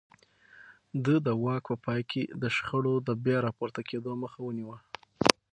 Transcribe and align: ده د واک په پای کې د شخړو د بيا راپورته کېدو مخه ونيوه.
ده 1.05 1.15
د 1.25 1.27
واک 1.43 1.65
په 1.71 1.75
پای 1.85 2.01
کې 2.11 2.21
د 2.41 2.43
شخړو 2.55 2.93
د 3.07 3.09
بيا 3.23 3.37
راپورته 3.47 3.81
کېدو 3.89 4.11
مخه 4.23 4.39
ونيوه. 4.43 4.77